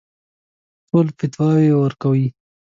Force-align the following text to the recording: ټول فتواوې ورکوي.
ټول 0.87 1.07
فتواوې 1.17 1.71
ورکوي. 1.75 2.27